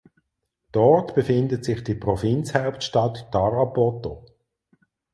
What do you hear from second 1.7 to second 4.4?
die Provinzhauptstadt Tarapoto.